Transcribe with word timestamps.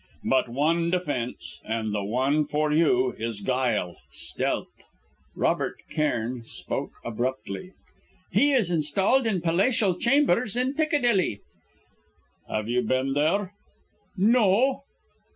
But 0.23 0.49
one 0.49 0.89
defence, 0.89 1.61
and 1.63 1.93
the 1.93 2.03
one 2.03 2.45
for 2.47 2.71
you, 2.73 3.11
is 3.19 3.39
guile 3.41 3.97
stealth!" 4.09 4.81
Robert 5.35 5.77
Cairn 5.91 6.43
spoke 6.43 6.93
abruptly. 7.05 7.73
"He 8.31 8.51
is 8.51 8.71
installed 8.71 9.27
in 9.27 9.41
palatial 9.41 9.95
chambers 9.99 10.55
in 10.57 10.73
Piccadilly." 10.73 11.41
"Have 12.49 12.67
you 12.67 12.81
been 12.81 13.13
there?" 13.13 13.53
"No." 14.17 14.85